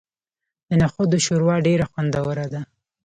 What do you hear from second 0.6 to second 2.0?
د نخودو شوروا ډیره